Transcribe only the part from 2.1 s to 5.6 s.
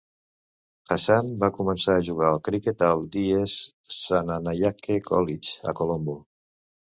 al criquet al D. S. Senanayake College,